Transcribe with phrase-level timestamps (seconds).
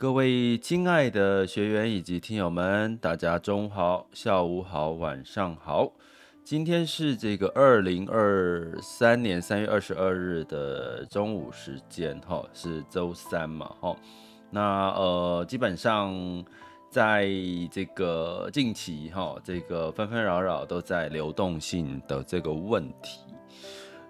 [0.00, 5.92] 各位亲爱的学员以及听友们，大家中午好、下午好、晚上好。
[6.42, 13.94] 今天是这个二零二三年三月二十二日的中午时间，哈，是周三嘛，哈。
[14.48, 16.16] 那呃，基本上
[16.88, 17.28] 在
[17.70, 23.20] 这个近期，哈，这个纷纷扰扰都在流动性的这个问题。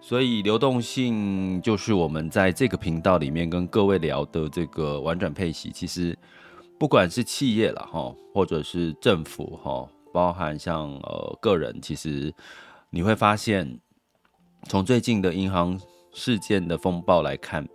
[0.03, 5.71] 所以流动性就是我们在这个频道里面跟各位聊的这个玩转配息。
[5.71, 6.19] 其实
[6.79, 12.35] 不管是企业了哈，或者是政府哈，包含像呃个人，其实
[12.89, 13.79] 你会发现，
[14.65, 15.79] 从最近的银行
[16.13, 17.69] 事件的风暴来看，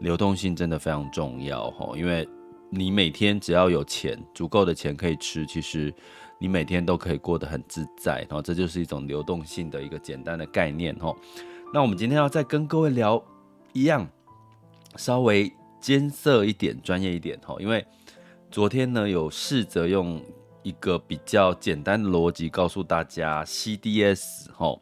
[0.00, 1.94] 流动性真的非常重要哈。
[1.96, 2.28] 因为
[2.70, 5.92] 你每天只要有钱，足够的钱可以吃，其实
[6.38, 8.18] 你每天都可以过得很自在。
[8.28, 11.12] 然后这就是一种流动性的一个简单的概念哈。
[11.72, 13.20] 那我们今天要再跟各位聊
[13.72, 14.08] 一样，
[14.96, 17.84] 稍微艰涩一点、专业一点哈，因为
[18.48, 20.22] 昨天呢有试着用
[20.62, 24.72] 一个比较简单的逻辑告诉大家 CDS 哈，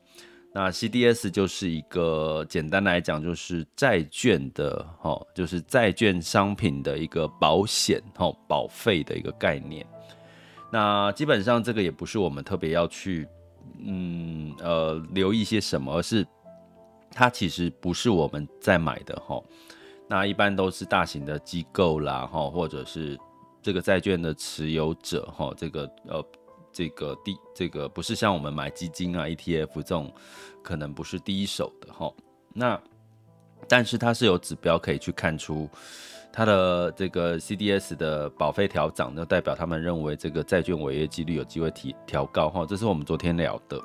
[0.53, 9.87] 那 CDS 就是一个简单来讲就是债券的哈，就是债券商品的一个保险哈、保费的一个概念。
[10.71, 13.27] 那基本上这个也不是我们特别要去
[13.79, 16.27] 嗯呃留意些什么，而是。
[17.15, 19.43] 它其实不是我们在买的哈，
[20.09, 23.19] 那一般都是大型的机构啦哈，或者是
[23.63, 26.25] 这个债券的持有者哈，这个呃
[26.73, 30.13] 这个第这个不是像我们买基金啊 ETF 这种
[30.63, 32.13] 可能不是第一手的哈，
[32.53, 32.81] 那
[33.69, 35.69] 但是它是有指标可以去看出
[36.33, 43.81] 它的这个 CDS 的保费调涨，就代表他们认为这个债券违约几率有机会提调高哈，这是我们昨天聊的。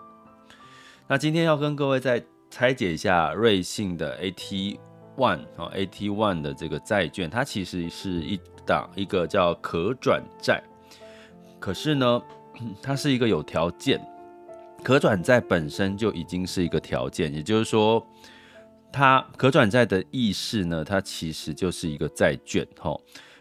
[1.08, 4.80] 那今天要跟各位在拆解一下瑞信的 AT
[5.16, 10.64] One 啊，AT One 的这个债券，它其实是一档一个叫可转债，
[11.60, 12.22] 可是呢，
[12.82, 14.00] 它是一个有条件，
[14.84, 18.06] 可转债本身就已经是一个条件，也就是说，
[18.92, 22.96] 它可转债的意思呢，它其实就是一个债券哈。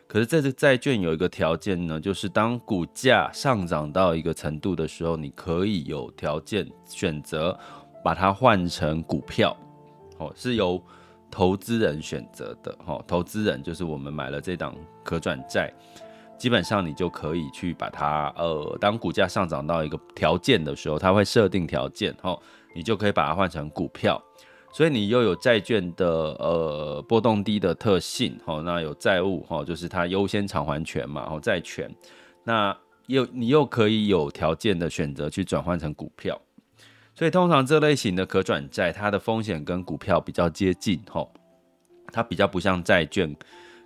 [0.08, 7.58] 可是在这个债券有一个条件呢，就是当股价上涨到一个程度的时候，你可以有条件选择。
[8.06, 9.56] 把它换成股票，
[10.18, 10.80] 哦，是由
[11.28, 14.72] 投资人选择的，哈，投资人就是我们买了这档
[15.02, 15.74] 可转债，
[16.38, 22.38] 基本上你就可以去把它，呃，当股价上涨到一个条件的时候，它会设定条件，哈，
[22.76, 24.22] 你就可以把它换成股票，
[24.70, 26.06] 所以你又有债券的，
[26.38, 31.92] 呃，波动低的特性，哈，那有债务，哈，就是它优先偿还权嘛，哦，债权，
[32.44, 32.78] 那
[33.08, 36.40] 又你又可以有条件的选择去转换成股票。
[37.16, 41.32] 所以通常这类型的可转债，它的风险跟股票比较接近，吼，
[42.12, 43.34] 它比较不像债券，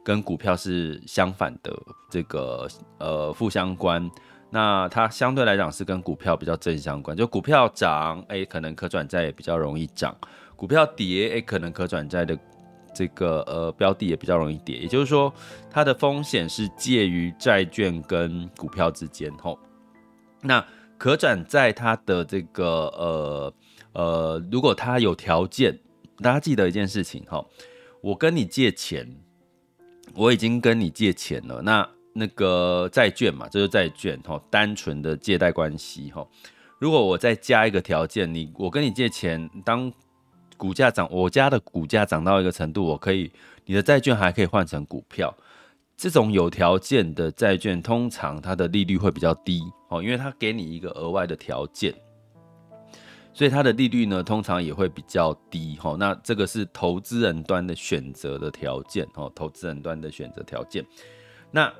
[0.04, 1.72] 跟股票是相反的，
[2.10, 2.66] 这个
[2.98, 4.10] 呃负相关。
[4.50, 10.12] 那它相对来讲是跟股票比较正相关，就股票涨，哎、可能可转债也比较容易涨；
[10.56, 12.36] 股票跌，哎、可能可转债的
[12.92, 14.76] 这个呃标的也比较容易跌。
[14.76, 15.32] 也就是说，
[15.70, 19.56] 它的风险是介于债券跟股票之间，吼。
[20.42, 20.64] 那
[21.00, 23.54] 可转债它的这个呃
[23.94, 25.78] 呃，如果它有条件，
[26.18, 27.42] 大家记得一件事情哈，
[28.02, 29.10] 我跟你借钱，
[30.14, 36.28] 我已经跟你借钱了，那那个债券嘛，这是债券哈，单纯的借贷关系哈。
[36.78, 39.90] 如果我再加一个条件，你我跟你借钱，当
[40.58, 43.32] 股价涨，我家的股价涨到一个程度，我可以，
[43.64, 45.34] 你的债券还可以换成股票。
[46.00, 49.60] 这种有条件的债券，通常它的利率会比较低
[49.90, 51.94] 哦，因为它给你一个额外的条件，
[53.34, 55.96] 所以它的利率呢，通常也会比较低哈。
[55.98, 60.82] 那这个是投资人端的选择的条件哦，投资人端的选择条件。
[61.50, 61.70] 那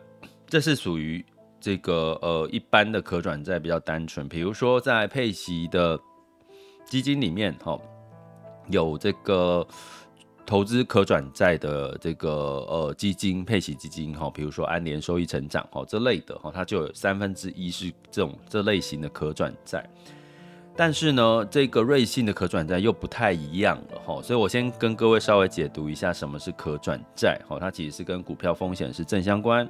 [0.47, 1.25] 这是属于
[1.59, 5.99] 这个呃一般的可转债比较单纯，比如说在配息的
[6.85, 7.81] 基金里面哈，
[8.69, 9.67] 有这个。
[10.51, 12.29] 投资可转债的这个
[12.69, 19.89] 呃基金配息基金哈，比如说安联收益成长哈这类的哈，它就有三分之一是这种这类型的可转债。
[20.75, 29.69] 但是呢，这个瑞信的可转债又不太一样了哈，所以我先跟各位稍微解读一下什么是可转债哈，它其实是跟股票风险是正相关，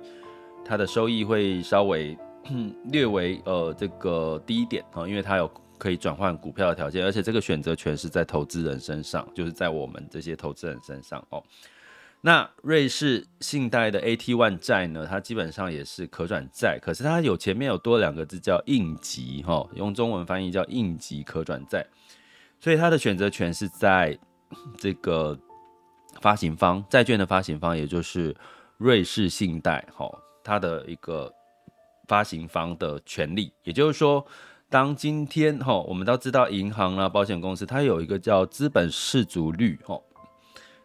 [0.65, 2.17] 它的收益会稍微
[2.91, 5.51] 略微呃这个低一点哈，因为它有
[5.81, 11.43] 可以转换股票的条件，而且这个选择权是在投资人身上，就是在我们这些投资人身上哦。
[12.23, 15.07] 那瑞士信贷的 AT1 债呢？
[15.09, 21.87] 它基本上也是可转债，可是它有前面有多两个字叫应急哈，用中文翻译叫应急可转债，
[22.61, 24.19] 所以它的选择权是在
[24.77, 25.39] 这个
[26.21, 28.37] 发行方债券的发行方，也就是
[28.77, 30.07] 瑞士信贷哈，
[30.45, 31.33] 它的一个
[32.07, 33.51] 发行方的权利。
[33.63, 34.27] 也就是说，
[34.71, 40.01] 当今天哈，我们都知道银行啊、保险公司，它有一个叫资本适足率哈。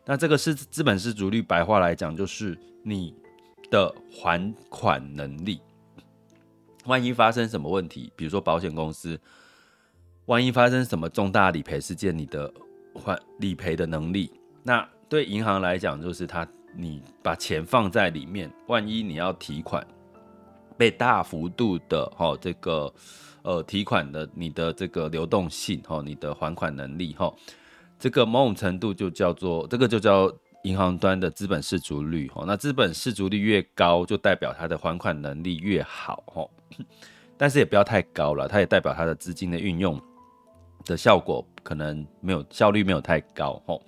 [0.06, 3.14] 那这个是资本适足率，白话来讲就是你
[3.70, 5.62] 的还款能力。
[6.86, 9.20] 万一发生什么问题，比如说保险公司，
[10.26, 12.52] 万一发生什么重大理赔事件，你的
[12.96, 14.32] 还理赔的能力，
[14.64, 19.86] 那对银行来讲就是他你把钱放在里面，万一你要提款，
[20.78, 22.94] 被大幅度的哈这个
[23.44, 27.34] 呃提款的你的这个流动性哈，你的还款能力哈。
[27.98, 30.32] 这个某种程度就叫做，这个就叫
[30.64, 32.44] 银行端的资本适足率哈。
[32.46, 36.48] 那资本适足率越高，就代表它的还款能力越好哈。
[37.38, 40.00] 但是也不要太高了，它也代表它的资金的运用
[40.86, 43.80] 的效果可能没有效率没有太高哈。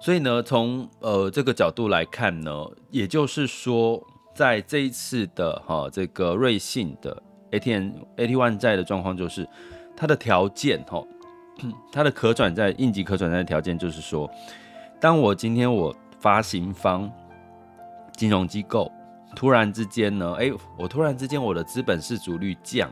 [0.00, 4.02] 所以呢，从呃这个角度来看呢，也就是说，
[4.38, 7.20] 在这一次的哈这个瑞信的
[7.50, 9.44] ATN AT1 债的状况，就是
[9.96, 11.04] 它的条件哈。
[11.90, 14.30] 它的可转债应急可转债的条件就是说，
[15.00, 17.10] 当我今天我发行方
[18.12, 18.88] 金融机构
[19.34, 22.88] 突然之间呢，哎，我突然之间我的资本市足率降，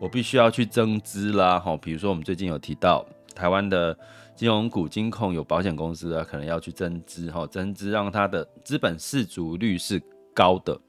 [0.00, 3.96] 我必须要去增资啦，哈，比如说我们最近有提到台湾的
[4.40, 10.02] 金融股金控有保险公司啊，可能要去增资，哈，增资让它的资本适足率是
[10.34, 10.80] 高的，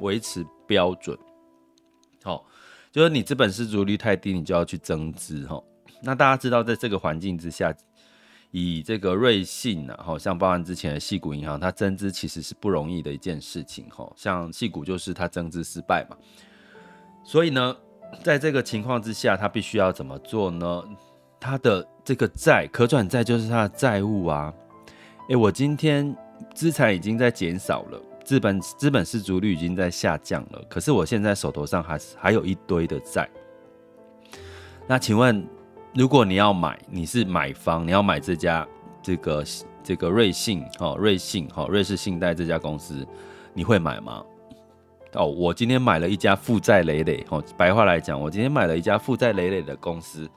[0.00, 1.14] 维持标准，
[2.22, 2.46] 好，
[2.90, 5.62] 就是你资本适足率太低，你就要去增资，哈。
[6.00, 7.76] 那大家知道，在这个环境之下，
[8.50, 16.16] 以这个瑞信啊，哈，像包含之前的矽谷银行，它增资其实是不容易的一件事情，哈，像矽谷就是它增资失败嘛，
[17.22, 17.76] 所以呢，
[18.22, 20.82] 在这个情况之下，它必须要怎么做呢？
[21.40, 24.52] 他的这个债可转债就是他的债务啊，
[25.28, 26.14] 诶，我今天
[26.54, 33.28] 资产已经在减少了，资本资本适足率已经在下降了，可是我现在手头上还还有一堆的债，
[34.86, 35.46] 那请问？
[35.96, 38.66] 如果你要买，你是买方，你要买这家
[39.00, 39.44] 这个
[39.80, 43.06] 这个瑞信哈，瑞信哈，瑞士信贷这家公司，
[43.52, 44.24] 你会买吗？
[45.12, 50.28] 哦，我今天买了一家负债累累，哦，白话来讲，我今天买了一家负债累累的公司，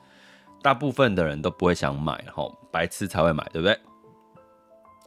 [0.61, 3.77] 大部分的人都不会想买，哈，白痴才会买，对不对？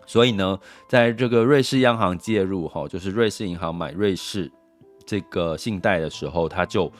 [0.06, 0.58] 所以呢，
[0.88, 4.50] 在这个瑞士央行介入，哈，就是瑞士银行买瑞士
[5.06, 6.93] 这个信贷的时候，他就。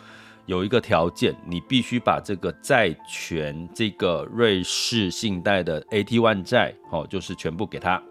[0.47, 8.03] 有一个条件，你必须把这个债权，这个瑞士信贷的 AT1 债，哦，就是全部给它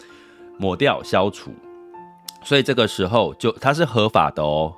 [0.58, 1.52] 抹掉、消除。
[2.42, 4.74] 所以这个时候就它是合法的哦，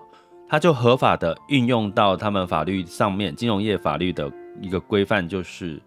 [0.48, 4.28] 它就合法的运用到他们法律上面，金融业法律的
[4.60, 5.80] 一个规范，就是，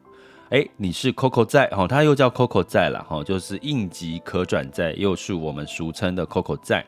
[0.49, 6.85] 哎，你是 COCO 债，哦，它又叫 COCO 债了，哈，就是应急可转债，又是我们俗称的 COCO 债。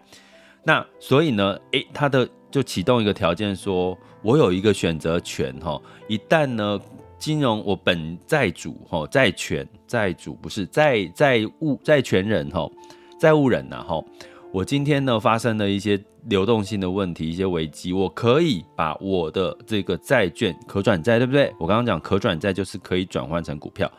[0.64, 3.98] 那所以呢，哎，它的就启动一个条件说。
[4.22, 6.78] 我有一个选择权哈，一旦呢，
[7.18, 12.70] 金融我本债主哈，债权债主不是债债务债权人哈，
[13.18, 14.04] 债务人呐哈，
[14.52, 21.54] 我今天呢发生了一些流动性的问题，一些危机，我可以把我的这个债券可转债，对不对？
[21.60, 23.92] 我刚刚讲可转债就是可以转换成股票，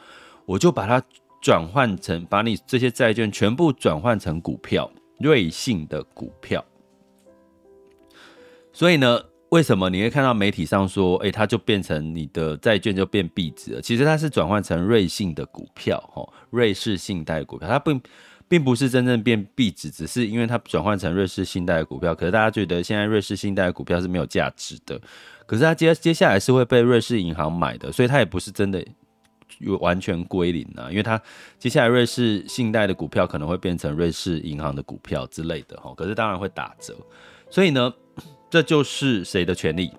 [0.45, 1.01] 我就把它
[1.41, 4.91] 转换成，把你这些债券全部转换成股票，
[5.21, 6.65] 瑞信的股票，
[8.73, 9.21] 所以呢。
[9.51, 13.83] 为什么你会看到媒体上说，哎，它就变成你的债券就变币值了？
[13.83, 18.01] 其实它是转换成瑞信的股票，哈，瑞士信贷股票，它并
[18.51, 22.13] 并不是真正变币值，只是因为它转换成瑞士信贷的股票。
[22.15, 25.01] 可是大家觉得现在瑞士信贷的股票是没有价值的，
[25.47, 28.85] 可是它接接下来是会被瑞士银行买的，所以它也不是真的
[29.79, 31.19] 完全归零啊，因为它
[31.59, 36.95] 接下来瑞士信贷的股票可能会变成瑞士银行的股票之类的，哈，可是当然会打折，
[37.49, 37.95] 所以呢。
[38.53, 39.93] 这就是谁的权利？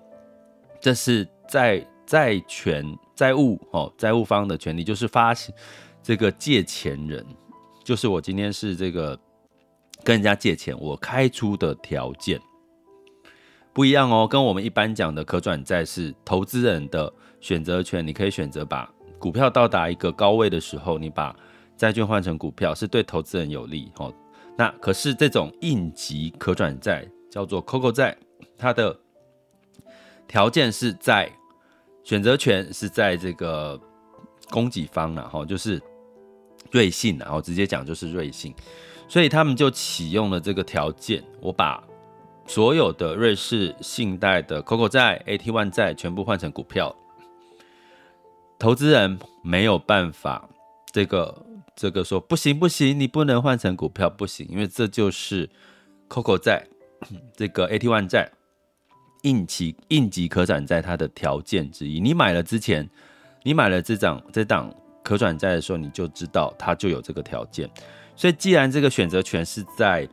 [0.78, 2.84] 这是债债权
[3.16, 5.54] 债务哦，债务方的权利，就是发行
[6.02, 7.24] 这个借钱人，
[7.84, 9.18] 就是我今天是这个
[10.04, 12.40] 跟人家借钱，我开出的条件，
[13.72, 21.34] 不一样哦，跟我们一般讲的可转债是投资人的选择权，你可以选择把股票到达一个高位的时候，你把
[21.76, 24.12] 债券换成股票，是对投资人有利哦。
[24.56, 28.16] 那可是这种应急可转债叫做 COCO 债，
[28.58, 28.96] 它的
[30.28, 31.30] 条件是在
[32.04, 33.80] 选择权是在这个
[34.50, 35.80] 供给方了哈，就是
[36.72, 38.52] 瑞信，然后直接讲就是瑞信。
[39.08, 41.84] 所以他们就启用了这个条件，我把
[42.46, 46.96] 所有的瑞士信贷的 COCO 债、AT1 债全部换成股票，
[48.58, 50.48] 投资人没有办法，
[50.90, 51.44] 这个
[51.76, 55.48] 这个说不行不行，你不能换成股票不行，因为这就是
[56.08, 56.66] COCO 债
[57.36, 58.30] 这个 AT1 债
[59.22, 62.00] 应急应急可转债它的条件之一。
[62.00, 62.88] 你买了之前，
[63.42, 67.68] 你买了这张这档可转债的时候，你就知道它就有这个条件。
[68.14, 70.08] 所以，既然这个选择权是在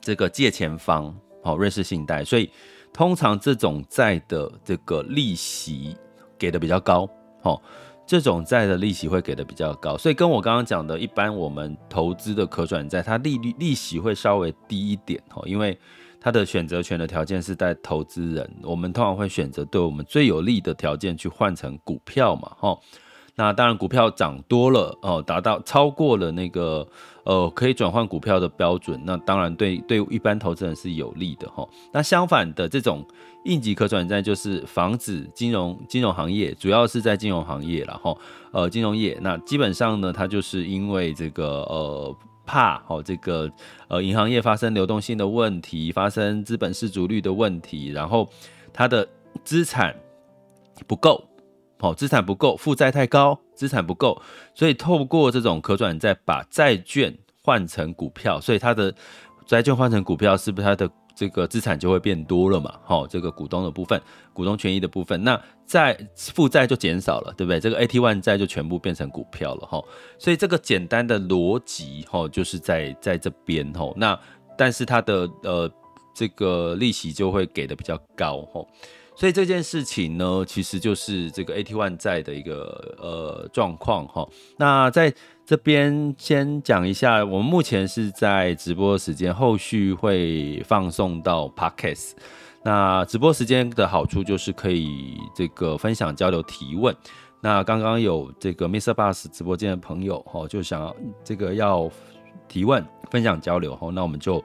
[0.00, 2.50] 这个借钱方，好，瑞士信贷，所以
[2.92, 5.96] 通常这种债的这个利息
[6.36, 7.08] 给的比较高，
[7.42, 7.62] 好，
[8.04, 15.78] 这种债的利息会给的比较高，所以跟我刚刚讲的，一般我们投资的可转债，它利率利息会稍微低一点，哈，因为
[16.20, 22.78] 它的选择权的条件是在投资人，我们通常会选择对我们最有利的条件去换成股票嘛，哈。
[23.38, 26.88] 那当然，股票涨多了哦，达到超过了那个
[27.24, 31.68] 呃可以转换股票的标准，那当然对对一般投资人是有利的哈。
[31.92, 33.04] 那相反的，这种
[33.44, 38.16] 应急可转债就是防止金融金融行业，主要是在金融行业了哈。
[38.52, 42.16] 呃，金融业那基本上呢，它就是因为这个呃
[42.46, 43.50] 怕哦这个
[43.88, 48.26] 呃银行业发生流动性的问题，发生资本市足率的问题，然后
[48.72, 49.06] 它的
[49.44, 49.94] 资产
[50.86, 51.22] 不够。
[51.78, 54.20] 好，资产不够，负债太高，资产不够，
[54.54, 58.94] 所以透过这种可转债把债券换成股票，所以它的
[59.46, 62.74] 债券换成股票，是不是它的这个资产就会变多了嘛？
[62.84, 64.00] 好，这个股东的部分，
[64.32, 67.60] 股东权益的部分，那债负债就减少了，对不对？
[67.60, 69.82] 这个 AT1 债就全部变成股票了哈。
[70.18, 73.92] 所以这个简单的逻辑哈，就是在在这边哈。
[73.96, 74.18] 那
[74.56, 75.70] 但是它的呃
[76.14, 78.64] 这个利息就会给的比较高哈。
[79.18, 84.28] 所以这件事情呢，其实就是这个 AT1 债的一个呃状况哈。
[84.58, 85.12] 那在
[85.46, 92.10] 这边先讲一下，我们目前是在直播时间，后续会放送到 Podcast。
[92.62, 96.94] 那直播时间的好处就是可以这个分享、交流、提问。
[97.40, 98.92] 那刚刚有这个 Mr.
[98.92, 100.94] Bus 直播间的朋友哈，就想要
[101.24, 101.90] 这个要
[102.46, 104.44] 提问、分享、交流哈，那我们就。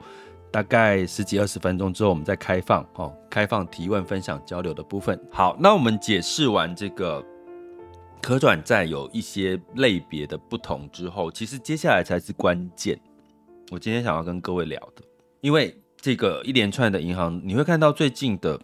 [0.52, 5.18] 大概十几二十分钟之后，我们再开放哦，开放提问、分享、交流的部分。
[5.32, 7.24] 好，那我们解释完这个
[8.20, 13.00] 可转债有一些类别的不同之后，其实接下来才是关键。
[13.70, 15.02] 我今天想要跟各位聊的，
[15.40, 18.60] 因为这个一连串的银行，你会看到最近的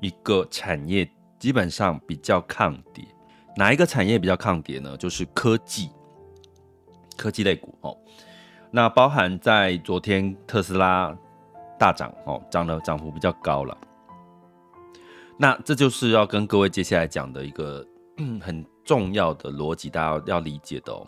[0.00, 3.04] 一个产业基本上比较抗跌。
[3.56, 4.96] 哪一个产业比较抗跌呢？
[4.96, 5.88] 就是科技，
[7.16, 7.96] 科技类股哦。
[8.74, 11.14] 那包含在昨天特斯拉
[11.78, 13.76] 大涨哦，涨的涨幅比较高了。
[15.36, 17.86] 那这就是要跟各位接下来讲的一个
[18.40, 21.06] 很重要的逻辑，大家要理解的哦。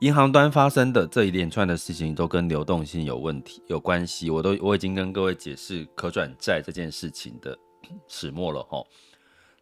[0.00, 7.58] 银行端发生的这一连串的事情都跟流动性有问题有关系，我都我已经跟各位解释可转债这件事情的
[8.06, 8.84] 始末了哈。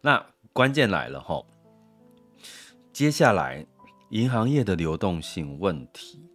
[0.01, 1.41] 那关键来了哈，
[2.91, 3.65] 接下来
[4.09, 6.26] 银行业的流动性问题。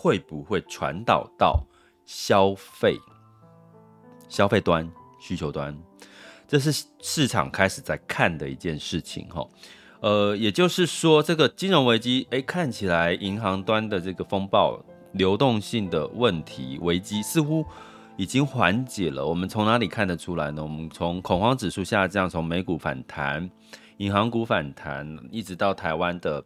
[0.00, 1.62] 会不会传导到
[2.06, 2.96] 消费、
[4.30, 4.90] 消费端、
[5.20, 5.78] 需求端？
[6.48, 9.46] 这是市场开始在看的一件事情，哈。
[10.00, 17.62] 呃，也就是说，这个金融危机，哎，看起来银行端的这个风暴、流动性的问题、危机似乎
[18.16, 19.26] 已经缓解了。
[19.26, 20.62] 我们从哪里看得出来呢？
[20.62, 23.50] 我们从恐慌指数下降，从美股反弹、
[23.98, 26.42] 银行股反弹，一直到台湾的。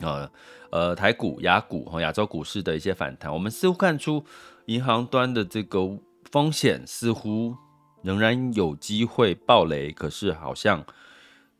[0.00, 0.30] 呃
[0.70, 4.24] 呃，台股、亚股和亚洲股市的一些反弹，我们似乎看出
[4.66, 5.98] 银行端的这个
[6.30, 7.56] 风险似乎
[8.02, 10.84] 仍然有机会爆雷，可是好像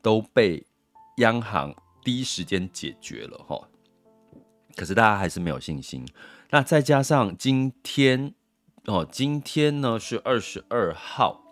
[0.00, 0.64] 都被
[1.16, 3.60] 央行第一时间解决了哈。
[4.76, 6.06] 可是大家还是没有信心。
[6.50, 8.32] 那再加上今天
[8.86, 11.42] 哦，今天呢是二十二号，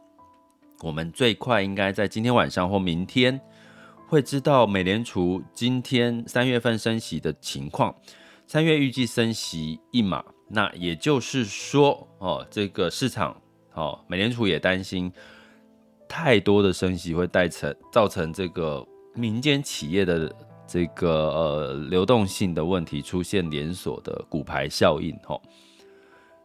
[0.83, 3.41] 我们最快应该在今天晚上或明天。
[4.09, 7.95] 会知道美联储今天三月份升息的情况，
[8.47, 13.39] 三月预计升息一码，那也就是说，哦，这个市场，
[13.75, 15.13] 哦，美联储也担心
[16.09, 18.83] 太多的升息会带成造成这个
[19.15, 20.35] 民间企业的
[20.67, 25.39] 这个呃流动性的问题，出现连锁的骨牌效应，哈，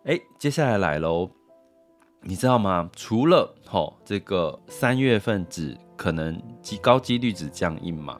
[0.03, 1.31] 哎，接下来来喽，
[2.23, 2.89] 你知道吗？
[2.93, 8.19] 除了、哦、这个三月份只可能极高几率只降一码，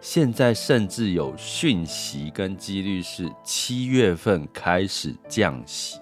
[0.00, 6.00] 现在甚至有讯息跟几率是七月份开始降息，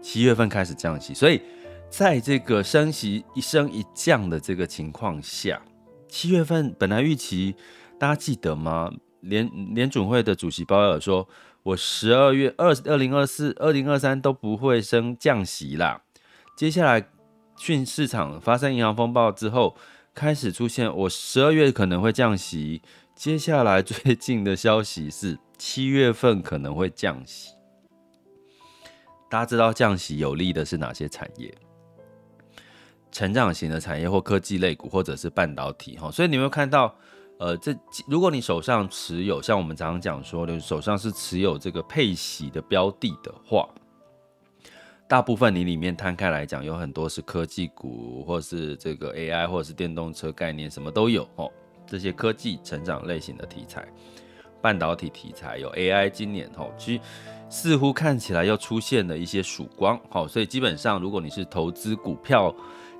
[0.00, 1.42] 七月份开始降息，所以
[1.90, 5.60] 在这个升息一升一降的这个情况下，
[6.08, 7.54] 七月份本来预期
[7.98, 8.90] 大家记得吗？
[9.20, 11.28] 联联准会的主席鲍尔说。
[11.64, 16.02] 我十二月二二零二四、二零二三都不会升降息啦。
[16.56, 17.06] 接下来，
[17.62, 19.76] 讯市场发生银行风暴之后，
[20.12, 22.82] 开始出现我十二月可能会降息。
[23.14, 27.52] 接下来最近的消息是七月份可能会降息。
[29.30, 31.54] 大家知道降息有利的是哪些产业？
[33.12, 36.10] 成长型的产业或科技类股，或者是半导体哈。
[36.10, 36.92] 所以你会看到。
[37.38, 37.76] 呃，这
[38.06, 43.68] 如果你手上持有像我们常常讲说的，手上是持有这个配息的标的的话，
[45.12, 51.52] 大部分你里面摊开来讲，有很多是科技股，或是这个 AI，或是电动车概念，什么都有哦。
[51.86, 53.86] 这些科技成长类型的题材，
[54.62, 57.00] 半导体题材有 AI，今年哦，其实
[57.50, 62.50] 似乎看起来又出现了一些曙光，好，所以基本上如果你是投资股票。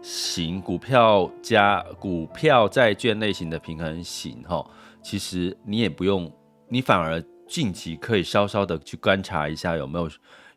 [0.03, 4.63] 型股票加股票债券类型的平衡型，哈，
[5.01, 6.31] 其实你也不用，
[6.69, 10.11] 你反而近期可以稍稍的去观察一下有没有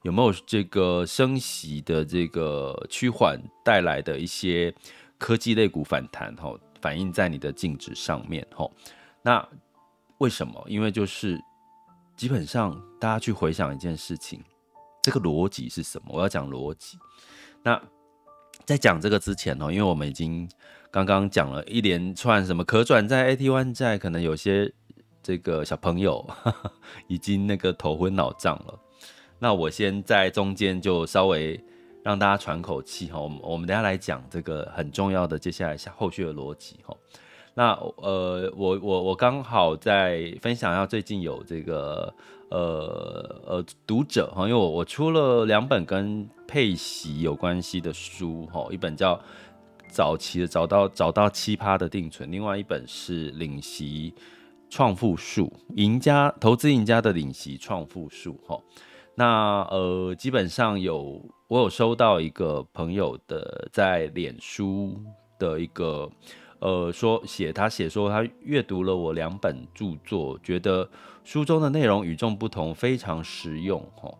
[0.05, 4.71] 有没有这个升息的这个趋缓带来的一些
[5.17, 8.69] 科技类股反弹，哈，反映在你的净值上面，哈。
[9.23, 9.43] 那
[10.19, 10.63] 为什么？
[10.67, 11.41] 因为就是
[12.15, 14.39] 基本上大家去回想一件事情，
[15.01, 16.09] 这个逻辑是什么？
[16.09, 16.99] 我要讲逻辑，
[17.63, 17.81] 那。
[18.63, 20.49] 在讲这个之前哦，因为我们已经
[20.89, 24.73] 刚刚讲了一连串什么可转债、AT1 债，可能有些
[25.21, 26.71] 这个小朋友呵呵
[27.07, 28.79] 已经那个头昏脑胀了。
[29.39, 31.59] 那我先在中间就稍微
[32.03, 33.19] 让大家喘口气哈。
[33.19, 36.95] 我们我们等下来讲这个很重要的接下来下后续的逻辑哈。
[37.53, 42.13] 那呃，我我我刚好在分享一下最近有这个
[42.49, 49.17] 呃呃读者哈，因为我我出了两本跟配息有关系的书哈，一本叫
[49.87, 54.13] 早期的找到找到奇葩的定存，另外一本是领息
[54.69, 58.59] 创富术，赢家投资赢家的领息创富术哈。
[59.15, 64.99] 那呃，基本上有我有收到一个朋友的在脸书
[65.39, 66.09] 的一个。
[66.59, 70.89] 呃，说写他写说他阅读了我两本著作，觉得
[71.23, 73.85] 书中的内容与众不同，非常实用。
[74.01, 74.17] 吼，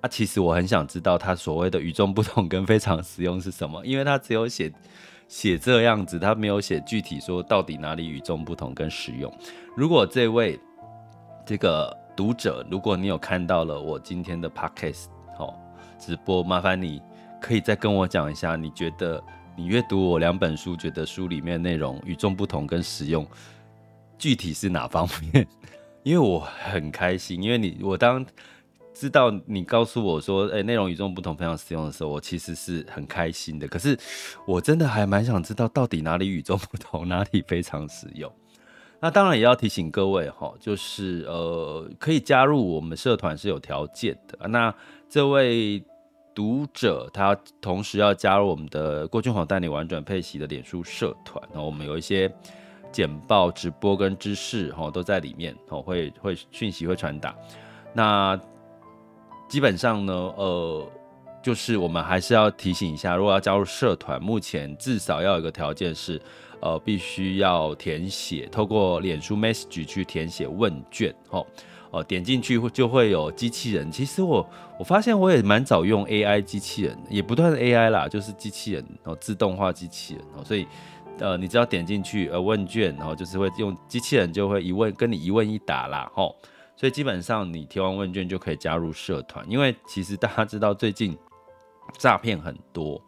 [0.00, 4.72] 啊，其实我很想知道他所谓的与众不同跟非常实用是什么，因为他只有写
[5.28, 9.32] 写这样子，他没有写具体说到底哪里与众不同跟实用。
[9.76, 10.58] 如果这位
[11.46, 15.54] 这个读者，如果你有看到了我今天的 podcast 吼
[15.98, 17.00] 直播，麻烦你
[17.40, 19.22] 可以再跟我讲一下，你觉得。
[19.58, 23.26] 你阅读我两本书，觉得书里面内容与众不同跟实用，
[24.18, 25.48] 具体是哪方面？
[26.04, 28.22] 因为我很开心，因为你我当
[28.92, 33.66] 知道你告诉我说，哎，内容与众不同，非常实用的时候，我其实是很开心的。
[33.66, 33.98] 可是
[34.46, 38.30] 我真的还蛮想知道，到底哪里与众不同，哪里非常实用？
[39.00, 44.48] 那当然也要提醒各位哈，就是呃，可以加入我们社团是有条件的。
[44.48, 44.74] 那
[45.08, 45.82] 这位。
[46.36, 52.30] 读者他同时要加入我们的郭俊宏带你玩转配息的脸书社团，然后我们有一些
[52.92, 57.34] 简报、直播跟知识，哈，都在里面，哦，会会讯息会传达。
[57.94, 58.38] 那
[59.48, 60.86] 基本上呢，呃，
[61.42, 66.20] 就是我们还是要提醒一下，如果要加入社团，目前至少要有一个条件是，
[66.60, 71.44] 呃，必须要填写，透过脸书 message 去填写问卷，哈。
[71.92, 73.90] 哦，点进去就会有机器人。
[73.90, 74.46] 其实我
[74.78, 80.44] 我发现我也蛮早用 AI 机器人，也不断 AI 啦，就是机器人哦，自动化机器人哦。
[80.44, 80.66] 所以
[81.20, 86.34] 呃，你只要点进去呃问卷，然后就是会用机器人就会一问跟你一问一答啦，吼。
[86.76, 91.16] 所以基本上你填完问卷就可以加入社团，因为其实大家知道最近
[91.96, 93.00] 诈骗很多，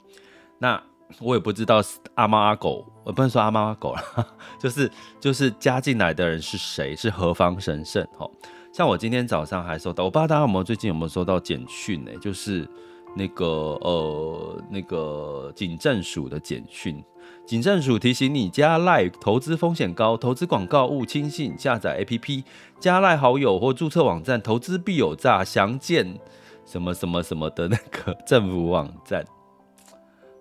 [0.58, 0.82] 那
[1.20, 1.82] 我也不知道
[2.14, 4.26] 阿猫阿狗，我不能说阿猫阿狗了，
[4.60, 8.30] 就是就是加进来的人是谁，是何方神圣，吼。
[8.72, 12.12] 像我今天早上还收到，我不知道大家有没有最近有没有收到简讯呢？
[12.20, 12.68] 就是
[13.16, 17.02] 那个呃那个警政署的简讯，
[17.46, 22.44] 警政署提醒你加赖投资风险高，投资广告勿轻信，下载 APP
[22.78, 26.20] 加赖好友或注册网站投资必有诈，详见
[26.64, 29.24] 什么什么什么的那个 政府网站。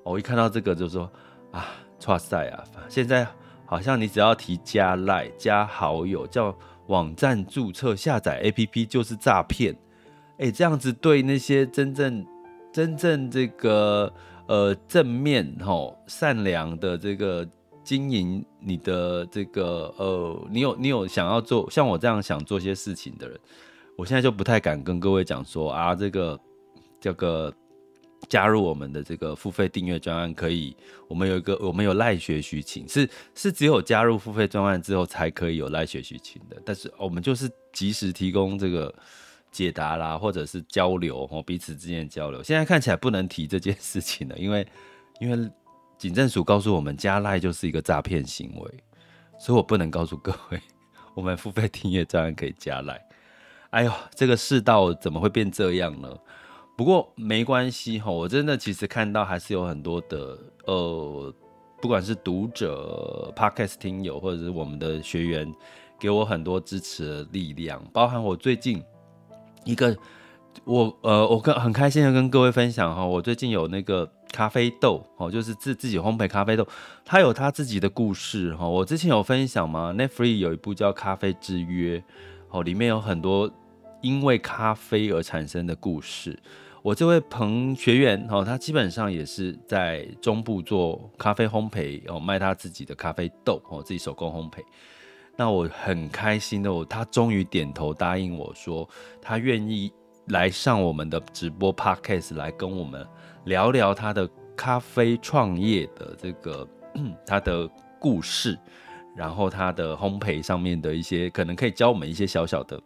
[0.08, 1.12] 我一看到这个就说
[1.52, 1.66] 啊，
[2.08, 2.64] 哇塞啊！
[2.90, 3.28] 现在
[3.66, 6.56] 好像你只要提加赖加好友叫。
[6.88, 9.78] 网站注册下载 APP 就是诈骗，
[10.38, 12.26] 哎，这样子对那些真正
[12.72, 14.10] 真正这个
[14.48, 17.46] 呃正面吼善良的这个
[17.84, 23.38] 经营你的这个呃，你有你有想要做像我这样想做些事情的人，
[23.98, 26.40] 我现在就不太敢跟各位讲说啊，这个
[27.02, 27.54] 这个。
[28.30, 30.76] 加入我们的这个付费订阅专案，可以，
[31.08, 36.62] 我们有一个，我们有赖学徐晴，是是只有加入付费专案之后才可以有赖学徐晴的。
[36.66, 38.94] 但是我们就是及时提供这个
[39.52, 42.44] 解答啦，或者是交流哦，彼此之间的交流。
[42.44, 44.68] 现在看起来不能提这件事情了，因为
[45.22, 45.50] 因为
[45.98, 48.72] 警政署告诉我们加赖就是一个诈骗行为，
[49.40, 50.62] 所以我不能告诉各位，
[51.16, 53.02] 我们付费订阅专案可以加赖。
[53.70, 56.10] 哎呦，这个世道怎么会变这样呢？
[56.78, 60.38] 不过没关系哈，我真的其实看到还是有很多的
[60.68, 61.34] 呃，
[61.82, 65.52] 不管是读者、Podcast 听友，或者是我们的学员，
[66.00, 67.84] 给我很多支持的力量。
[67.92, 68.80] 包含我最近
[69.66, 69.98] 一个，
[70.66, 76.68] 我呃，我跟很开心的跟各位分享哈，我最近有那个咖啡豆哦，就是自自己烘焙咖啡豆，
[77.04, 78.68] 它有它自己的故事哈。
[78.70, 81.98] 我之前有分享吗？Netflix 有一部叫《咖啡之约》
[82.52, 83.52] 哦，里面有很多
[84.02, 86.38] 因为咖啡而产生的故事。
[86.84, 94.64] 我这位彭学员哦，他基本上也是在中部做咖啡烘焙哦，卖他自己的咖啡豆哦，自己手工烘焙。
[95.36, 98.88] 那我很开心的，他终于点头答应我说，
[99.22, 99.92] 他愿意
[100.28, 103.06] 来上我们的直播 podcast 来跟我们
[103.46, 106.68] 聊聊他的咖啡创业的这个
[107.26, 108.58] 他的故事，
[109.16, 112.82] 然后他的烘焙上面的一些可能可以教我们一些小小的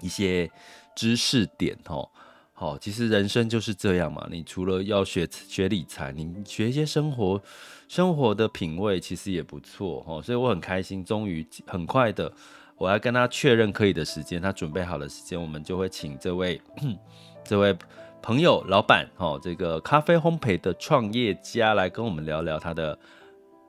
[0.00, 0.48] 一些
[0.94, 2.08] 知识点哦。
[2.58, 4.26] 好，其实人生就是这样嘛。
[4.30, 7.38] 你除了要学学理财，你学一些生活
[7.86, 10.22] 生活的品味，其实也不错哦。
[10.22, 12.32] 所以我很开心，终于很快的，
[12.78, 16.58] 我要跟他确认可以的时间，他准备好的时间，我们就会请这位
[17.44, 17.76] 这位
[18.22, 22.98] 朋友老板哦，这个咖啡烘焙的创业家来跟我们聊聊他的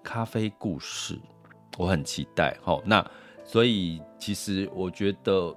[0.02, 1.20] 咖啡故事。
[1.78, 2.58] 我很期待。
[2.64, 3.06] 好，那
[3.44, 5.54] 所以其实我觉得。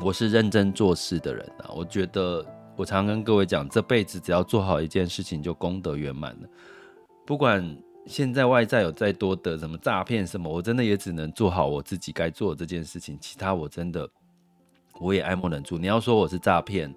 [0.00, 2.44] 我是认真做事的人啊，我觉得
[2.76, 6.48] 我常跟各位讲，这辈子只要做好一件事情，就功德圆满了。
[7.26, 7.76] 不管
[8.06, 13.18] 现在外在有再多的什么诈骗什么，我真的也只能做好我自己该做的这件事情。
[13.20, 14.08] 其他我真的
[14.98, 15.76] 我也爱莫能助。
[15.76, 16.92] 你要说我是诈骗，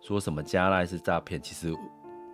[0.00, 1.74] 说什么加赖是诈骗，其实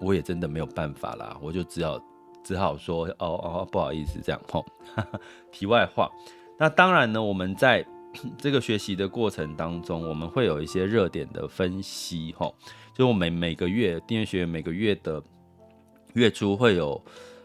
[0.00, 1.36] 我也真的没有办法啦。
[1.40, 2.00] 我就只好
[2.42, 4.66] 只好说哦哦，不好意思这样吼。
[5.52, 6.10] 题外话，
[6.58, 7.86] 那当然呢，我们在。
[8.38, 12.52] 这个学习的过程当中，我们会有一些热点的分析，哈，
[12.94, 15.22] 就我们每个月订阅学员每个月的
[16.14, 17.02] 月初会有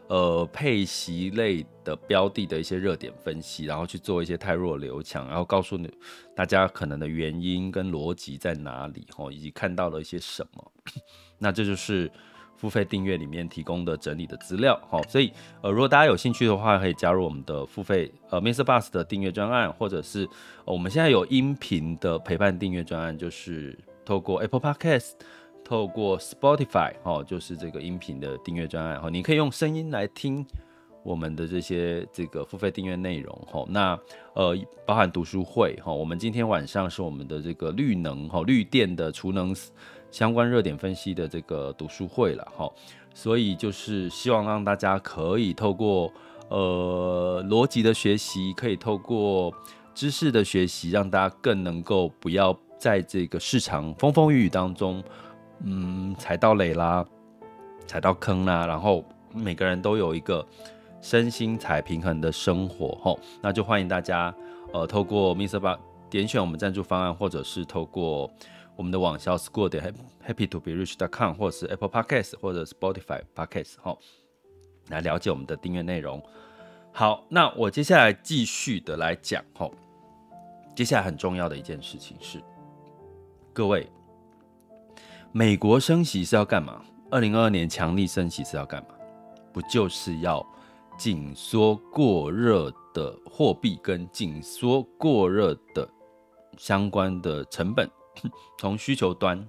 [0.08, 5.90] 呃配息类的标的的一些热点分析，然后去做一些汰弱留强，然后告诉你
[6.36, 10.72] 大家可能的原因跟逻辑在哪里，哈，以及看到了一些什么，
[11.38, 12.12] 那这就是。
[12.66, 18.64] 付费订阅里面提供的整理的资料，好，所以呃，如果大家有兴趣的话，可以加入我们的付费呃，Mr.
[18.64, 20.28] Bus 的订阅专案，或者是、
[20.66, 25.12] 我们现在有音频的陪伴订阅专案，就是透过 Apple Podcast，
[25.64, 30.44] 透过 Spotify，哦，就是这个音频的订阅专案，哈，你可以用声音来听
[31.04, 34.00] 我们的这些这个付费订阅内容，哈，那
[34.34, 39.56] 呃，包含读书会，哈，我们今天晚上是我们的这个绿能，哈，绿电的储能。
[40.16, 42.72] 相关热点分析的这个读书会了哈，
[43.14, 46.10] 所以就是希望让大家可以透过
[46.48, 49.54] 呃逻辑的学习，可以透过
[49.94, 55.04] 知识的学习，让大家更能够不要在这个市场风风雨雨当中，
[55.66, 57.06] 嗯，踩到雷啦，
[57.86, 60.48] 踩到坑啦，然后每个人都有一个
[61.02, 64.34] 身心才平衡的生活哈，那就欢迎大家
[64.72, 65.78] 呃透过 MixerBox
[66.10, 68.32] 点选我们赞助方案，或者是透过。
[68.76, 69.94] 我们的网校 school 点
[70.28, 73.98] happy to be rich dot com 或者是 Apple Podcast 或者 Spotify Podcast 哈，
[74.90, 76.22] 来了解我们的订阅内容。
[76.92, 79.70] 好，那我接下来继续的来讲哈。
[80.76, 82.42] 接下来很重要的一件事情是，
[83.54, 83.90] 各位，
[85.32, 86.82] 美国升息是要干嘛？
[87.10, 88.90] 二零二二年强力升息是要干嘛？
[89.54, 90.46] 不就是要
[90.98, 95.88] 紧缩过热的货币跟紧缩过热的
[96.58, 97.90] 相关的成本？
[98.58, 99.48] 从需求端，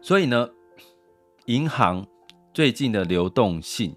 [0.00, 0.48] 所以呢，
[1.46, 2.06] 银行
[2.52, 3.96] 最近的流动性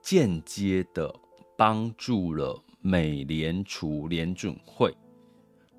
[0.00, 1.14] 间接的
[1.56, 4.94] 帮助了美联储联准会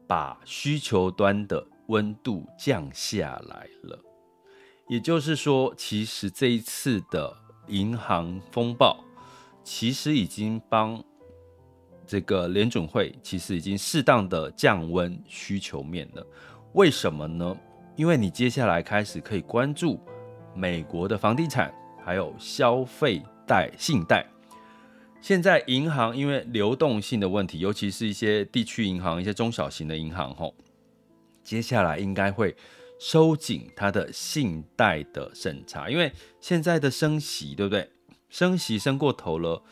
[0.08, 4.00] 把需求端的温度降下来了。
[4.88, 7.36] 也就是说，其实这一次的
[7.68, 9.04] 银行风暴，
[9.64, 11.02] 其实已经帮
[12.12, 16.28] 这个联准会其实已经适当的降温需求面了。
[16.74, 17.58] 为什么呢？
[17.95, 19.97] 因为你接下来开始可以关注
[20.54, 24.28] 美国的房地产，还有消费贷、信贷。
[25.21, 30.54] 现在银行因为流动性的问题，尤其是一些地区银行、一些中小型的银行，吼，
[31.45, 32.54] 接下来应该会
[33.00, 37.89] 收紧它的信贷的审查，因为现在的升息，对不对？
[38.28, 39.63] 升息升过头了。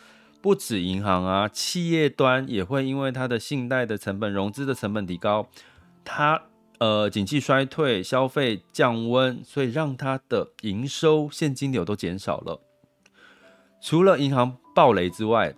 [0.42, 5.48] 不止银行啊，企业端也会因为它的信贷的成本、融资的成本提高，
[6.06, 6.44] 它
[6.78, 12.62] 呃，景气衰退、消费降温，所以让它的营收、现金流都减少了。
[13.82, 15.54] 除了银行暴雷之外，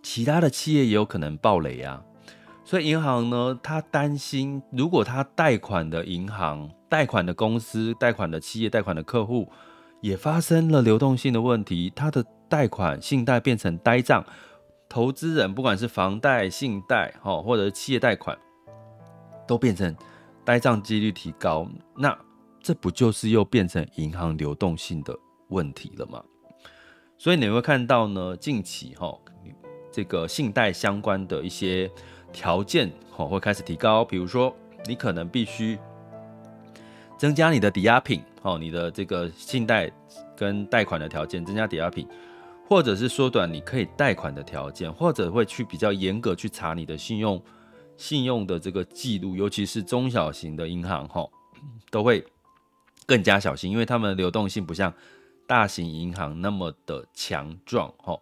[0.00, 2.04] 其他的企业也有可能暴雷啊。
[2.64, 9.50] 所以银行呢，他担心，如果他贷款的银行、贷款的公司、贷款的企业、贷款的客户
[10.02, 12.24] 也发生了流动性的问题，他的。
[12.48, 14.24] 贷款、信贷变成呆账，
[14.88, 18.36] 投资人不管是房贷、信贷，哈，或者是企业贷款，
[19.46, 19.94] 都变成
[20.44, 22.18] 呆账几率提高，那
[22.62, 25.16] 这不就是又变成银行流动性的
[25.48, 26.22] 问题了吗？
[27.18, 29.18] 所以你会看到呢，近期哈，
[29.92, 31.90] 这个信贷相关的一些
[32.32, 34.54] 条件，哈，会开始提高，比如说
[34.86, 35.78] 你可能必须
[37.18, 39.90] 增加你的抵押品，哦，你的这个信贷
[40.36, 42.08] 跟贷款的条件，增加抵押品。
[42.68, 47.42] 或者是缩短你可以贷款的条件，或者会去比较严格去查你的信用、
[47.96, 51.26] 信用的这个记录，尤其是中小型的银行哈，
[51.90, 52.22] 都会
[53.06, 54.92] 更加小心，因为他们的流动性不像
[55.46, 58.20] 大型银行那么的强壮哈。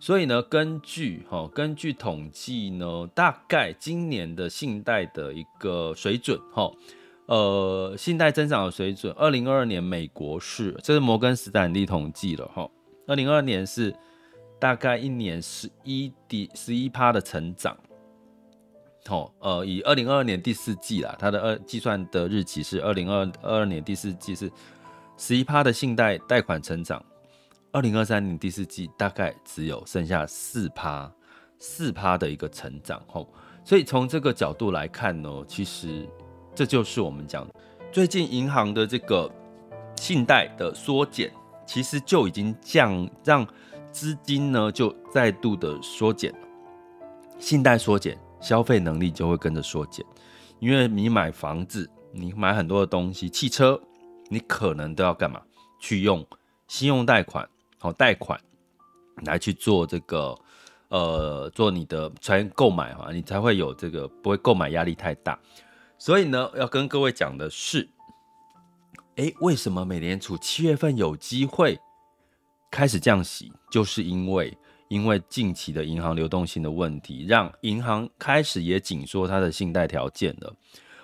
[0.00, 6.72] 所以呢，根据哈，根据统计呢，大概今年的信贷的一个水准哈，
[7.26, 12.70] 呃，信贷增长的水准，二零二二年美国是，这是摩根士丹利统计了哈。
[13.06, 13.94] 二零二二年是
[14.58, 17.76] 大概一年十一点十一趴的成长，
[19.08, 24.50] 哦，呃，以二零二二年第四季啦，它的二计算的日期是二零二二年第四季是
[25.16, 27.04] 十一趴的信贷贷款成长，
[27.72, 31.12] 二零二三年第四季大概只有剩下四趴
[31.58, 33.28] 四趴的一个成长，吼，
[33.64, 36.08] 所以从这个角度来看呢，其实
[36.54, 37.44] 这就是我们讲
[37.90, 39.28] 最近银行的这个
[39.96, 41.32] 信贷的缩减。
[41.66, 43.46] 其实就已经降，让
[43.90, 46.34] 资金呢就再度的缩减，
[47.38, 50.04] 信贷缩减，消费能力就会跟着缩减。
[50.58, 53.80] 因为你买房子，你买很多的东西，汽车，
[54.28, 55.40] 你可能都要干嘛？
[55.78, 56.26] 去用
[56.68, 57.48] 信用贷款，
[57.78, 58.40] 好贷款
[59.24, 60.34] 来去做这个，
[60.88, 65.38] 呃，做你的才购买哈，你才会有这个不会购买压力太大。
[65.98, 67.88] 所以呢，要跟各位讲的是。
[69.16, 71.78] 诶，为什么美联储七月份有机会
[72.70, 73.52] 开始降息？
[73.70, 74.56] 就是因为
[74.88, 80.54] 因为近期的银行流动性的问题，让银行开始也紧缩它的信贷条件了。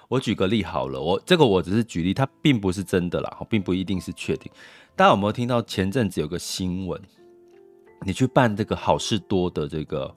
[0.08, 4.50] 我举个例好了，我这个我只是举例，它并不是真的啦，并不一定是确定。
[4.96, 6.98] 大家有没有听到前阵子有个新闻？
[8.06, 10.14] 你去办这个好事多的这个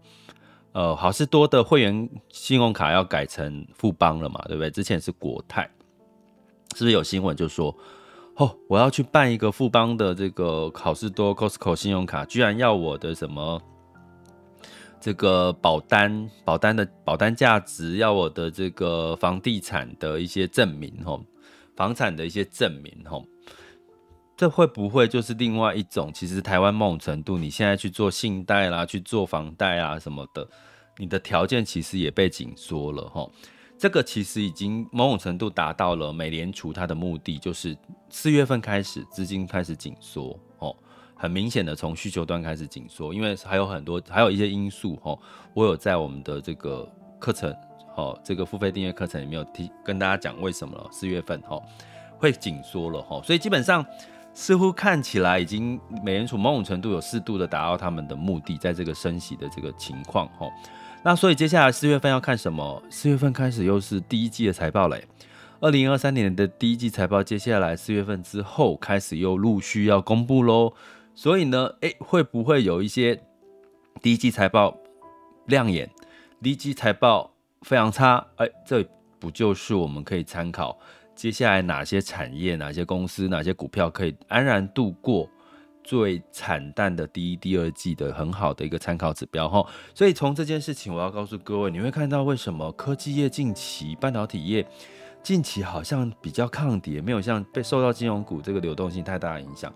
[0.71, 4.41] 呃好事多的会员信用卡要改成富邦了嘛？
[4.47, 4.71] 对不对？
[4.71, 5.69] 之前是国泰。
[6.75, 7.75] 是不是有新闻就说，
[8.35, 13.61] 哦，我要去办一个富邦的这个好事多 Costco 信用卡，居然要我的什么
[14.99, 21.23] 这个保单，保单的保单价值，要我的这个房地产的一些证明，吼，
[21.75, 23.25] 房产的一些证明，吼，
[24.37, 26.11] 这会不会就是另外一种？
[26.13, 30.47] 其实台湾某种程度，你现在去做信贷啦，去做房贷啊什么的，
[30.97, 33.29] 你的条件其实也被紧缩了，哈。
[33.81, 37.75] 这个其实已经某种程度达到了美联储它的目的，就是
[38.11, 40.75] 四月份开始资金开始紧缩哦，
[41.15, 45.17] 很明显的从需求端开始紧缩，因为还有很多还有一些因素哦，
[45.55, 47.51] 我有在我们的这个课程
[47.95, 51.59] 哦，这个付费订阅课程里面有提跟大家讲为什么了，四月份哦
[52.19, 53.83] 会紧缩了哦，所以基本上
[54.31, 60.51] 似乎看起来已经美联储某种程度有适度的达到他们的目的，在这个升息的这个情况哦。
[61.03, 62.83] 那所以接下来四月份要看什么？
[62.89, 65.03] 四月份开始又是第一季的财报嘞。
[65.59, 70.71] 二零二三年的第一季财报，接下来四月份之后开始又陆续要公布喽。
[71.15, 73.19] 所以呢，诶，会不会有一些
[74.01, 74.77] 第一季财报
[75.47, 75.89] 亮眼，
[76.41, 77.33] 第一季财报
[77.63, 78.23] 非常差？
[78.37, 78.87] 诶，这
[79.19, 80.77] 不就是我们可以参考
[81.15, 85.27] 接下来哪些产业、哪些公司、哪些股票可以安然度过？
[85.83, 94.65] 最惨淡的第一、第二季的很好的一个参考指标哈，所以从这件事情，我要告诉各位，你会看到为什么科技业近期、半导体业
[95.23, 99.73] 近期好像比较抗跌，没有像被受到金融股这个流动性太大的影响。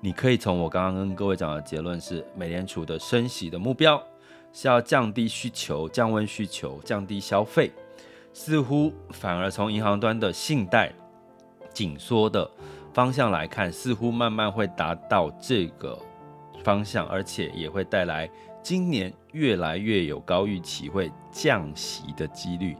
[0.00, 4.02] 你可以从我刚刚跟各位讲的结论是，美联储的升息的目标
[4.52, 7.72] 是要降低需求、降温需求、降低消费，
[8.32, 10.92] 似乎反而从银行端的信贷
[11.72, 12.48] 紧缩的
[12.96, 15.98] 方向来看，似乎慢慢会达到这个
[16.64, 18.26] 方向，而且也会带来
[18.62, 22.74] 今年越来越有高预期会降息的几率。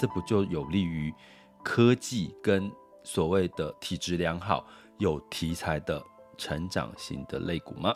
[0.00, 1.14] 这不就有利于
[1.62, 2.68] 科技跟
[3.04, 4.66] 所谓的体质良好、
[4.98, 6.02] 有题材的
[6.36, 7.94] 成长型的类股吗？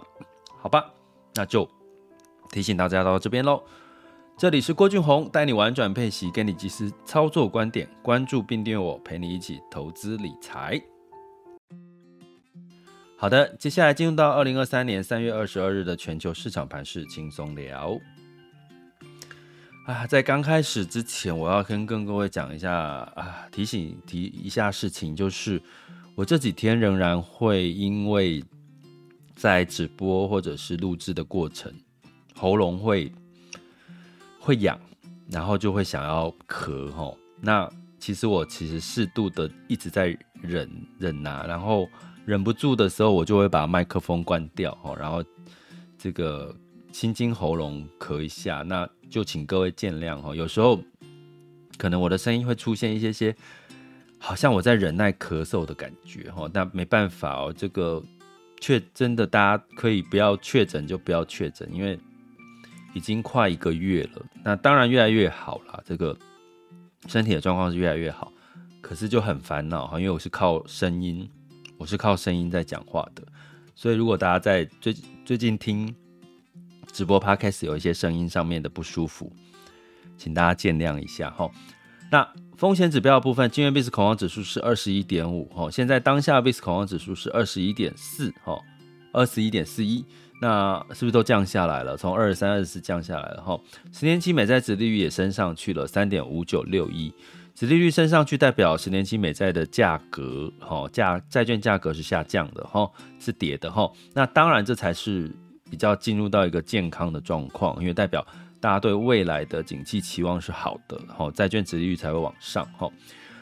[0.61, 0.88] 好吧，
[1.35, 1.68] 那就
[2.51, 3.61] 提醒大家到这边喽。
[4.37, 10.81] 这里是郭俊宏，带你玩转配息，给你及时操作观点，关注并订阅我，陪你一起投资理财。
[13.25, 17.99] 好的，接下来进入到二零二三年三月二十二日的全球市场盘势轻松聊。
[19.87, 25.59] 啊，在刚开始之前，我要跟跟各位讲一下啊，提醒提一下事情，就是
[26.15, 28.45] 我这几天仍然会因为
[29.35, 31.73] 在直播或者是录制的过程，
[32.35, 33.11] 喉咙会
[34.39, 34.79] 会痒，
[35.31, 37.17] 然后就会想要咳吼。
[37.41, 37.67] 那
[37.99, 41.89] 其实我其实适度的一直在忍忍呐、啊，然后
[42.25, 45.25] 忍不住的时候，我就会把麦克风关掉吼，然后
[45.99, 46.55] 这个。
[46.95, 50.33] 清清喉咙，咳一下，那就请各位见谅哈。
[50.33, 50.81] 有时候
[51.77, 53.35] 可能我的声音会出现一些些，
[54.17, 56.49] 好像我在忍耐咳嗽的感觉哈。
[56.55, 58.01] 那没办法哦，这个
[58.61, 61.99] 确真的，大家可以不要确诊就不要确诊，因为
[62.95, 64.25] 已经快一个月了。
[64.45, 66.17] 那当然越来越好了，这个
[67.09, 68.33] 身体的状况是越来越好，
[68.81, 71.29] 可是就很烦恼哈，因为我是靠声音，
[71.79, 73.23] 我是靠声音在讲话的，
[73.75, 75.95] 所以如果大家在最最近听。
[76.93, 79.33] 直播 Podcast 有一些声音上面的不舒服，
[80.17, 81.51] 请大家见谅一下哈。
[82.09, 88.57] 那风险指标部分，今日 VIX 恐慌指数是二十一点五哈，现在当下 VIX 恐慌指数是二十一点四哈，
[89.13, 90.05] 二十一点四一，
[90.41, 91.97] 那是不是都降下来了？
[91.97, 93.59] 从二十三、二十四降下来了哈。
[93.91, 97.13] 十年期美债殖利率也升上去了，三点五九六一，
[97.55, 103.90] 殖利率升上去代表十年期美债的价格哈，价债券价格是下降的哈，是跌的哈。
[104.12, 105.31] 那当然这才是。
[105.71, 108.25] 比较进入到一个健康的状况，因为代表
[108.61, 112.88] 大家对未来的景气期望是好的，哈，债券殖利率才会往上，哈。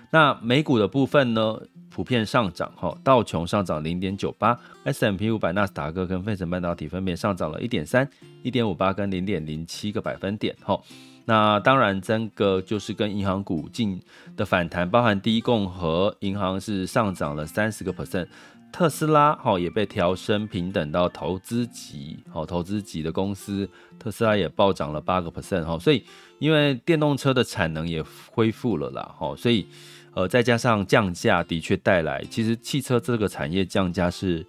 [0.09, 8.09] 那美股的部分呢，普遍上涨，哈，道琼上涨零点九八，S M P 五百、纳斯达克跟费城半导体分别上涨了一点三、
[8.43, 10.81] 一点五八跟零点零七个百分点，哈。
[11.25, 14.01] 那当然，这个就是跟银行股进
[14.37, 18.27] 的反弹，包含第一共和银行是上涨了三十个 percent。
[18.73, 26.03] 特斯拉哈也被调升平等到投资级，好投资级的公司，特斯拉也暴涨了八个 percent 哈，所以
[26.39, 29.67] 因为电动车的产能也恢复了啦，哈，所以
[30.15, 34.47] 呃再加上降价的确带来，其实汽车这个产业降价是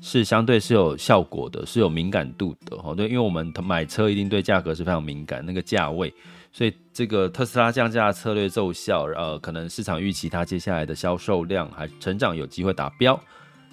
[0.00, 6.12] 是相对是有效果的，是有敏感度的哈，对，因为我们买车一定对价格是非常敏感，那个价位，
[6.52, 13.18] 所以这个特斯拉降价策略奏效，呃，可能市场预期它接下来的销售量还成长有机会达标。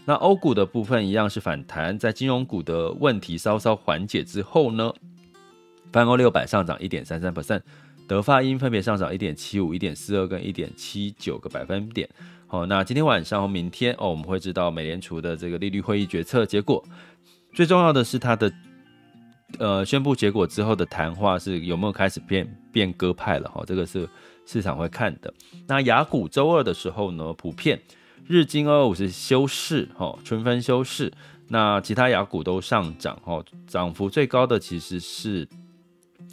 [0.06, 4.92] 那欧股的部分一样是反弹，在金融股的问题稍稍缓解之后呢，
[5.92, 7.62] 泛欧六百上涨一点三三 percent，
[8.08, 12.10] 德法英分别上涨一点七五、一点四二跟一点七九个百分点。
[12.54, 16.86] 哦，那今天晚上和明天哦，我们会知道美联储的这个利率会议决策结果。
[17.52, 18.54] 最重要的是它的
[19.58, 24.08] 呃宣布结果之后的谈话是有没有开始变变鸽派了哈，这个是
[24.46, 25.34] 市场会看的。
[25.66, 27.82] 那雅股周二的时候呢，普遍。
[28.26, 31.12] 日经二五是休市，哈，春分休市。
[31.48, 35.46] 那其他雅股都上涨，哈，涨幅最高的其实是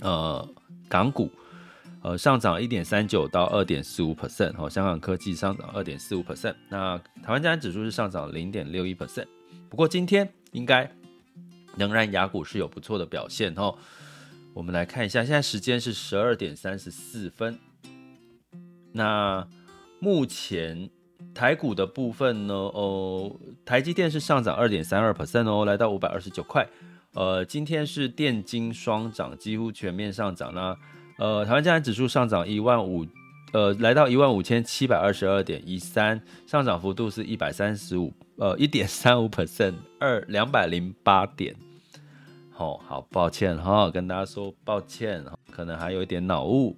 [0.02, 0.46] 呃
[0.86, 1.28] 港股，
[2.02, 6.54] 呃上涨一点三九到二点四五 percent，哈，香港科技上涨二点四五 percent。
[6.68, 9.26] 那台湾加权指数是上涨零点六一 percent。
[9.68, 10.90] 不过今天应该
[11.76, 13.76] 仍然雅股是有不错的表现，哦。
[14.52, 17.58] 我们来看一下，现在时间是十二点三十四分。
[18.92, 19.46] 那
[19.98, 20.90] 目前。
[21.32, 23.30] 台股的部分呢，哦，
[23.64, 26.66] 台积电是上涨二点三二 percent 哦，来到五百二十九块。
[27.12, 30.76] 呃，今天是电金双涨，几乎全面上涨啦。
[31.20, 33.06] 呃，台湾加权指数上涨一万五，
[33.52, 41.54] 呃，来到一万五千七百二十二点一三，上涨幅度是一百三十五，呃，一点三五 percent，二两百零八点。
[42.50, 46.74] 好、哦，好抱歉哈、哦，跟大家说抱歉，可能还有一点脑雾。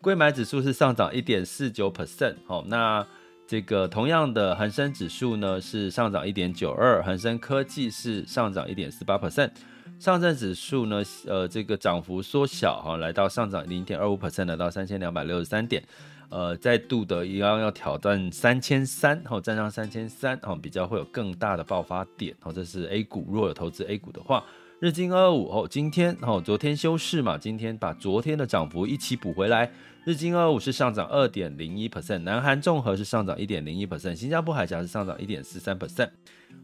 [0.00, 3.04] 柜买指数是上涨一点四九 percent，好，那。
[3.48, 9.50] 这个同样的恒生指数呢是上涨一点九二，恒生科技是上涨一点四八 percent，
[9.98, 15.82] 上证指数呢呃这个涨幅缩小哈，来到上涨零点二五 percent，来到三千两百六十三点，
[16.30, 24.44] 呃再度的一样要挑战三千三，后站上三千三，好比较会有更大的爆发点，哦这是 A 股，如果有投资 A 股的话，
[24.78, 29.70] 日经二五哦，今天哦，昨天休市嘛，今天把昨天的涨幅一起补回来。
[30.06, 36.08] 日经二五是上涨二点零一 percent，南韩综合是上涨一点零一 percent，新加坡海峡是上涨一点四三 percent。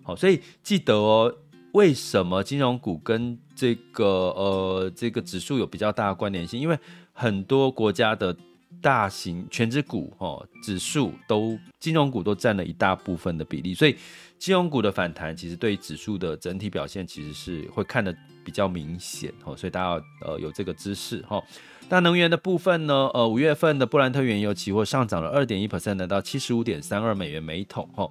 [0.03, 1.37] 好，所以记得哦，
[1.77, 6.59] 为什么金融股跟这个呃这个指数有比较大的关联性？
[6.59, 6.79] 因为
[7.13, 8.35] 很多国家的
[8.81, 13.95] 大型权值股哦，指数都金融股都占了一大部分的比例，所以。
[14.39, 18.15] 金融股的反弹，其实对指数的整体表现，其实是会看得
[18.45, 21.43] 比较明显哦，所以大家呃有这个知识哈。
[21.89, 23.09] 那能源的部分呢？
[23.15, 28.07] 呃，五月份的布兰特原油期货上涨了二点一 percent，来到七十五点三二美元每桶哈。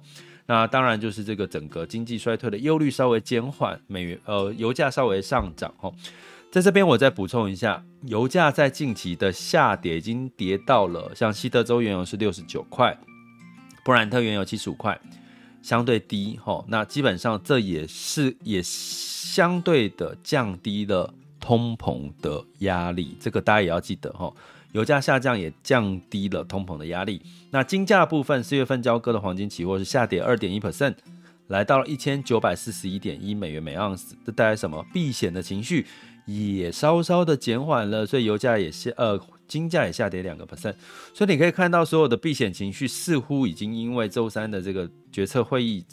[0.46, 5.92] 那当然就是这个整个经济衰退的忧虑稍微减缓，美元呃油价稍微上涨哈。
[6.50, 12.96] 在这边我再补充一下，油价在近期的下跌已经跌到了像西德州原油是六十九块，
[13.84, 14.98] 布兰特原油七十五块。
[15.62, 24.32] 相对低哈，那基本上这也是也相对的降低了通膨的压力，这个大家也要记得哈。
[24.76, 27.22] 油价下降也降低了通膨的压力。
[27.50, 30.94] 那金价部分，四月份交割的黄金期货是下跌二点一 percent，
[31.48, 34.14] 来到了一千九百四十一点一美元每盎司。
[34.26, 34.84] 这带来什么？
[34.92, 35.86] 避险的情绪
[36.26, 39.18] 也稍稍的减缓了，所以油价也是呃。
[39.48, 40.74] 金价也下跌两个 percent，
[41.14, 45.84] 所以你可以看到所有的避险情绪似乎已经因为周三的这个决策会议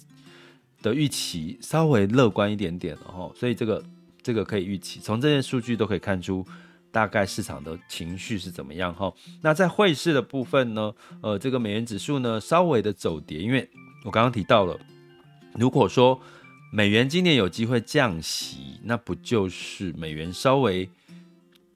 [0.82, 3.84] 的预期稍微乐观一点点了哈，所以这个
[4.24, 6.44] 这个可以预期，从这些数据都可以看出
[6.94, 9.12] 大概市场的情绪是怎么样哈。
[9.42, 13.70] 那在汇市的部分呢，呃，这个美元指数呢稍微的走跌，因为
[14.06, 14.80] 我刚刚提到了，
[15.56, 16.18] 如果说
[16.72, 20.90] 美元今年有机会降息，那不就是美元稍微。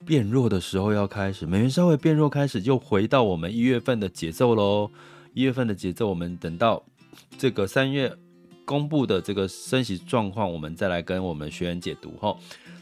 [0.06, 4.90] 变弱的时候要开始，美元稍微变弱开始，就回到我们一月份的节奏喽。
[5.34, 6.82] 一月份的节奏，我们等到
[7.38, 8.16] 这个三月
[8.64, 12.34] 公布的这个升息状况，我们再来跟我们学员解读哈。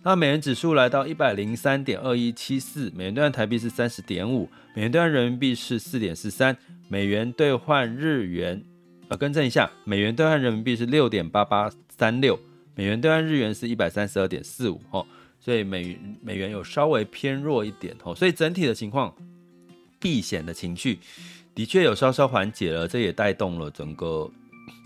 [0.06, 6.56] 那美元指数来到一百零三点二一七四，美元兑换台币是三十点五，美元兑换人民币是四点四三，
[6.88, 8.64] 美元兑换日元，
[9.08, 12.40] 呃，更正一下，美元兑换人民币是六点八八三六，
[12.76, 15.04] 美元兑换日元是一百三十二点四五哦。
[15.40, 19.12] 所以美美元有稍微偏弱一点哦，所以整体的情况，
[20.00, 21.00] 避险的情绪
[21.56, 24.30] 的确有稍稍缓解了，这也带动了整个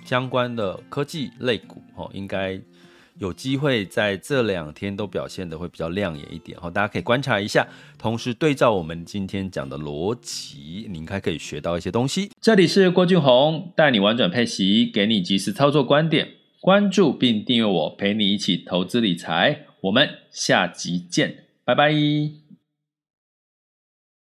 [0.06, 2.58] 相关的科技类股哦，应该
[3.20, 7.68] 有机会在这两天都表现的会比较亮眼一点哈，大家可以观察一下，
[7.98, 12.32] 同时对照我们今天讲的逻辑，你应该可以学到一些东西。
[12.42, 16.28] 这里是郭俊宏，带你玩转配息，给你及时操作观点，
[16.60, 19.66] 关注并订阅我，陪你一起投资理财。
[19.82, 22.49] 我们下集见，拜拜。